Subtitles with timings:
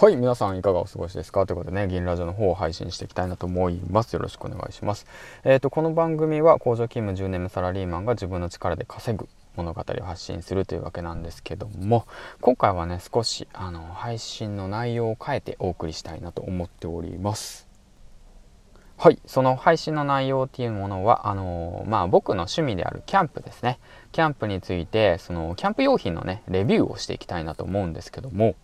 [0.00, 1.44] はい、皆さんいかがお過ごしですか？
[1.44, 4.12] ということでね、銀ラジオの方を配信していきたいなと思います。
[4.12, 5.06] よろしくお願いします。
[5.42, 12.06] えっ、ー、と、この番組は工場勤務10年目サラリーマンが自分の力で稼ぐ物語を発信するというわけなんですけども、
[12.40, 17.66] 今回はね、少しあの配信の内容を変えてお送りしたいなと思っております。
[18.98, 23.80] はい、その配信の内容っていうものは、あのー、まあ僕の趣味であるキャンプですね。
[24.12, 28.54] キャンプについて、そのキャンプ用品のね、レビューをしていきたいなと思うんですけども、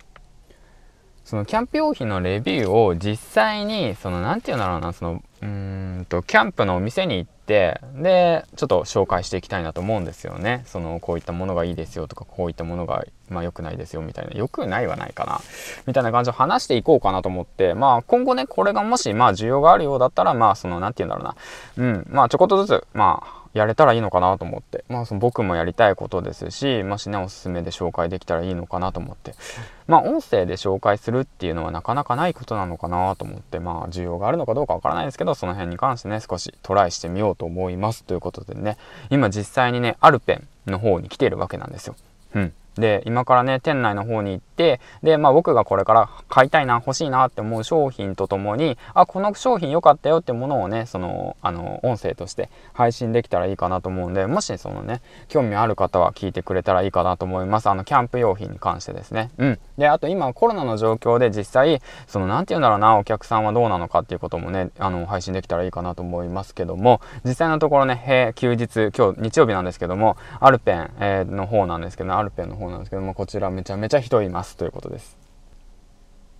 [1.24, 10.64] そのキャンプ用品のレビューを実際に、その、なんて言うんだろうな、その、うんと、キャンプのお店に行って、で、ちょっと紹介していきたいなと思うんですよね。
[10.66, 15.40] その、こういったものがいいですよとか、こういったものが、まあ良くないですよみたいな、良くないはないかな。
[15.86, 21.34] みたいな感じを話していこうかなと思って、まあ今後ね、これがもし、まあ需要があるようだったら、まあその、なんて言うんだろ
[21.76, 21.92] うな。
[21.92, 29.34] うん、まあちょこっとずつ、まあ、やれたらいいのかなと思って、まあ、その僕もやりたいことですし、もしね、おすすめで紹介できたらいいのかなと思って、
[29.86, 38.76] まあ、音声で紹介するっていうのはなかなかないことなのかなと思って、まあ、需要があるのかどうかわからないですけど、その辺に関してね、少しトライしてみようと思いますということでね、
[39.10, 41.94] 今実際にね、アルペンの方に来てるわけなんですよ。
[42.34, 42.52] うん。
[42.76, 57.68] で、今からね、店内の方に行って、で、まあ僕がこれから買いたいな、欲しいなって思う商品とともに、あ、この商品良かったよってものをね、その、あの、音声として配信できたらいいかなと思うんで、もしそのね、興味ある方は聞いてくれたらいいかなと思います。
[57.68, 59.30] あの、キャンプ用品に関してですね。
[59.38, 59.58] うん。
[59.78, 75.16] で、あと今コロナの状況で実際、その、なんて言うんだろうな、お客さんはどうなのかっていうこともね、あの、配信できたらいいかなと思いますけども、実際のところね、へ休日、今日日曜日なんですけども、アルペン、えー、の方なんですけど、ねアルペンの方なんですけども、こちらめちゃめちゃ人いますということです。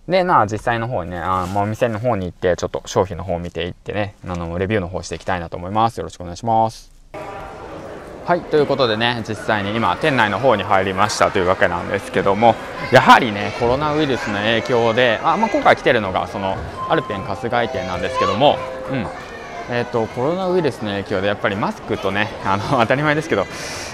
[0.07, 5.97] で、まあ実際の方にね、あまあ、お店の方に行って、ちょっと商品の方を見ていってね、あの、レビューの方していきたいなと思います。
[5.97, 6.91] よろしくお願いします。
[8.25, 12.55] はい、ということでね、実際に今、店内の方に入りましたというわけなんですけども、
[12.91, 16.57] やはりね、コロナウイルスの影響で、あまあ、今回来てるのが、その、
[16.89, 18.57] アルペン春日井店なんですけども、
[18.91, 19.07] うん、
[19.69, 23.45] えーと、コロナウイルスの影響でやっぱりマスクとねあの 当たり前ですけど、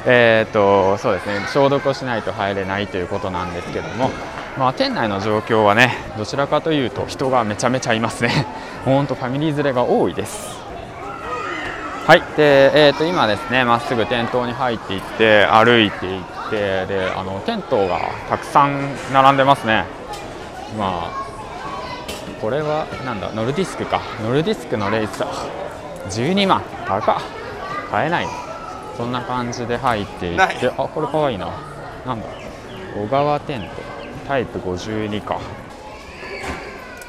[0.06, 4.12] えーとそうですね、消毒をしないと入れないということなんですけども、
[4.58, 8.46] まあ、店内の状況はねどちらかというと人がめちゃめちゃいますね、
[8.84, 10.60] 本当ファミリー連れが多いです。
[12.08, 19.86] はいで、えー、と今ですねまっすぐ店頭に入っていって歩いていってであのテントがたくさん並んでますね。
[20.78, 21.31] まあ
[22.42, 24.02] これはなんだノルディスクか。
[24.24, 26.64] ノルディスクのレーサー12万。
[26.88, 27.16] 高っ。
[27.92, 28.28] 買えない
[28.98, 30.68] そんな感じで入っていって。
[30.70, 31.52] あこれかわいいな。
[32.06, 32.28] なんだ。
[32.96, 33.68] 小川テント
[34.28, 35.40] タイプ52か。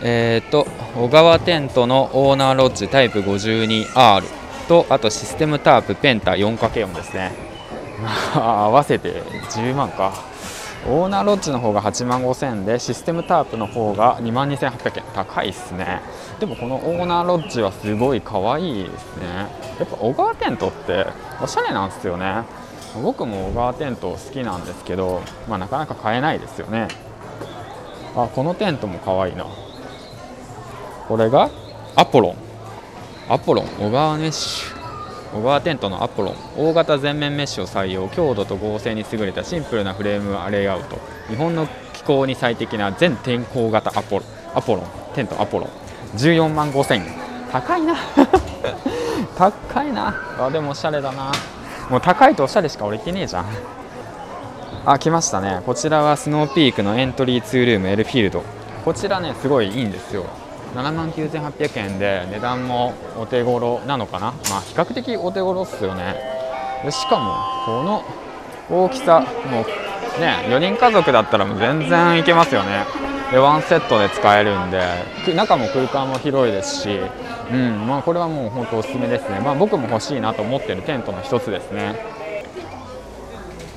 [0.03, 4.25] えっ、ー、と小川テントのオーナーロッジタイプ 52R
[4.69, 7.33] とあとシステムタープペンタ 4×4 ですね。
[8.35, 10.32] 合わせて10万か
[10.85, 15.05] オーナーロッジの方が8万5000円でシステムタープの方が2万2800円。
[15.15, 16.01] 高いっすね。
[16.41, 19.27] でもこのオーナーロッジはすごい可愛いですね。
[19.79, 21.07] やっぱ小川テントって
[21.41, 22.43] おしゃれなんですよね。
[23.01, 26.89] 僕も小川テント好きなんですけど、まあ、なかなか買えないですよね。
[28.17, 29.47] あこのテントも可愛いな。
[31.07, 31.49] これが
[31.95, 32.37] アポロン。
[33.29, 34.72] アポロン小川メッシュ
[35.33, 40.99] 小川テントのアポロン大型全面メッシュを採用強度と合成に優れたシンプルなフレームレイアウト
[41.29, 45.83] 日本の気候に最適な全天候型アポロアポロンテントアポロン
[46.17, 47.07] 14万5000円。
[47.51, 47.97] 高いな。
[49.37, 50.15] 高いな。
[50.39, 51.33] あでもおしゃれだな。
[51.89, 53.47] もう高いとおしゃれしか俺行ってねえじゃん。
[54.85, 55.63] あ来ましたね。
[55.65, 58.43] こちらはスノーピークのエントリーツールームエルフィールド。
[58.85, 60.27] こちらねすごいいいんですよ。
[60.75, 64.33] 7万9800円で値段もお手頃なのかな？
[64.51, 66.17] まあ比較的お手頃っすよね。
[66.85, 68.05] でしかもこの
[68.71, 72.85] 大きさもうね4人家族だったらもう全然いけますよね。
[73.31, 74.83] でワンセットで使えるんで
[75.35, 77.01] 中も空間も広いですし。
[77.51, 79.41] うんまあこれはもう本当おすすめですね。
[79.41, 82.01] まあ僕も欲しいなと思ってるテントの一つですね。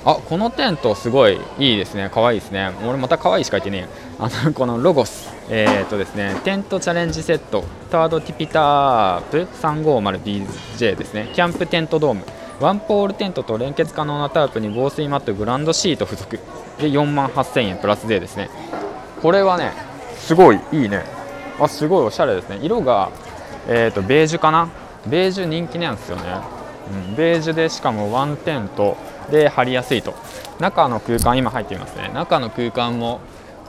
[0.05, 2.09] あこのテントすごいいいですね。
[2.13, 2.72] 可愛いですね。
[2.88, 5.34] 俺また可愛いしか言ってねあのこのロゴス。
[5.49, 7.63] えー、とですねテントチャレンジセット。
[7.91, 9.47] タードティピタープ。
[9.61, 11.29] 350BJ ですね。
[11.34, 12.23] キャンプテントドーム。
[12.59, 16.40] ワンポールテントと連結可能なタープに防水マットグランドシート付属。
[16.79, 18.49] で4万8000円プラスでですね。
[19.22, 19.73] これはね
[20.17, 21.03] すごいいいね。
[21.59, 22.59] あすごいおしゃれですね。
[22.61, 23.11] 色が、
[23.67, 24.69] えー、とベージュかな？
[25.07, 26.23] ベージュ人気なんですよね、
[27.09, 28.97] うん、ベージュでしかもワンテント
[29.29, 30.16] で貼りやすいと。
[30.59, 32.09] 中の空間今入っていますね。
[32.13, 33.19] 中の空間も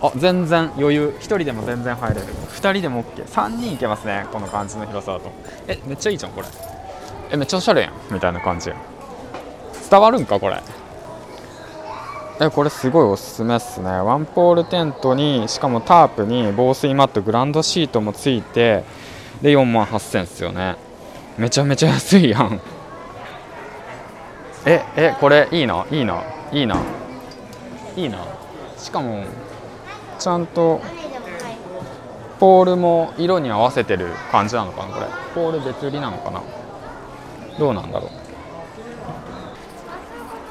[0.03, 1.17] あ全然余裕。
[1.19, 2.27] 1人でも全然入れる。
[2.27, 5.31] 2人でも OK3 人いけますねこの感じの広さだと。
[5.69, 6.47] えめっちゃいいじゃんこれ。
[7.31, 8.71] えめっちゃおしゃれやんみたいな感じ
[9.91, 10.63] 伝わるんかこれ。
[12.39, 13.89] えこれすごいおすすめっすね。
[13.89, 18.85] ワンポールテントにしかもタープに防水マットグランドシートもついて
[19.41, 20.77] で4万8000っすよね。
[21.39, 22.61] めちゃめちゃ安いやん。
[24.67, 26.23] ええこれいいないいな
[26.53, 26.77] いいな。
[27.97, 28.19] いいな。
[28.77, 29.25] しかも
[30.27, 30.81] ちゃんと
[32.41, 35.07] ポールも色に合わせてる感じなのかなこれ。
[35.37, 36.43] ポール別売りなのかな。
[37.61, 38.11] どうなんだろう。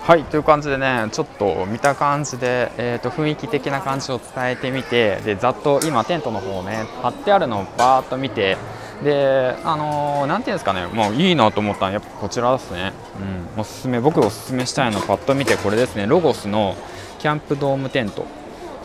[0.02, 8.56] はいという感じでねちょっと見た感じで、えーと、雰囲気的な感じを伝えてみてでざっと今テントの方ね貼ってあるのをバーッと見て
[9.04, 12.94] であのー、ていうんですかねもういいなと思ったのはやっぱこちらですね、
[13.56, 16.06] うん、おすすめ僕おすすめしたいのパッと見てこれですね。
[16.06, 16.78] ロゴスの
[17.20, 18.26] キャンプドームテント。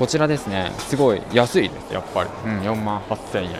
[0.01, 0.73] こちらですね。
[0.79, 3.51] すごい安いですやっぱり、うん、4万8000円。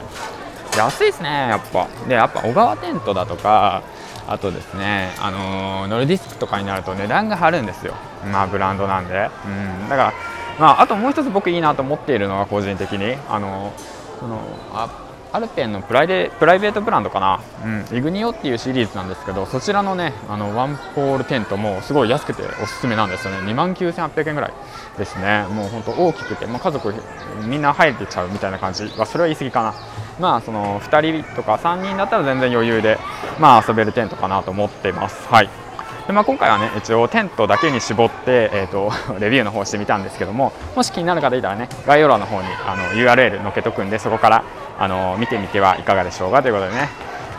[0.75, 1.87] 安いですねやっぱ。
[2.09, 3.83] でやっぱ小川テントだとか
[4.27, 7.95] あとですね、あのー、ノルディスクとかになると値段が張るんですよ、
[8.33, 9.49] まあ、ブランドなんで、う
[9.85, 10.13] ん、だから、
[10.59, 13.75] まあ、あともう一つ僕いいなと思っているのは個人的に、あの
[14.19, 14.41] その
[14.73, 14.89] あ
[15.33, 23.39] アルペンのプライベプライベートブランドかな、うん、イグニオっていうシリーズなんですけどそちらのねあのワンポールテントもすごい安くておすすめなんですよね。
[23.51, 24.53] 2万9800円ぐらい
[24.99, 25.47] ですね。
[25.51, 26.95] もう本当大きくて、まあ、家族
[27.47, 29.75] みんな入れちゃうみたいな感じ、まあ、それは言い過ぎかな。
[30.19, 32.99] まあその2人とか3人だったら全然余裕で、
[33.39, 35.29] まあ、遊べるテントかなと思ってます。
[35.29, 35.49] はい。
[36.07, 44.43] でまあ、今回はね一応テントだけに絞って、えーと、 レビューの方してみたんですけどももし気になる方いたらね概要欄の方にあの URL 載っけとくんでそこから
[44.79, 46.89] あの見てみてはいかがでしょうかということでね。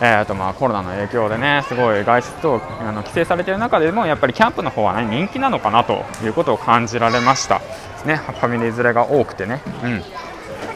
[0.03, 7.61] えーとまあ、コロナの影響でねすごい外出とあの規制されている中でもやっぱりキャンプの方は、ね、人気なのかなということを感じられました、
[8.05, 10.03] ね、ファミリー連れが多くてね、うん。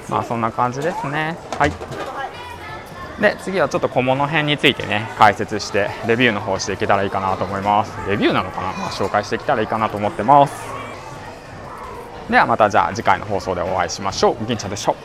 [0.10, 1.38] まあ、そんな感じですね。
[1.58, 1.72] はい。
[3.20, 7.94] で次はちょっと小物編についてね解説してレビューの方していけたらいいかなと思います。
[8.10, 10.54] レビューなのかな、まあ、紹介していけたらいいかなと思ってます。
[12.30, 14.46] ではまたじゃあ次回の放送でお会いしましょう。
[14.46, 14.96] 銀ちゃんでしょ。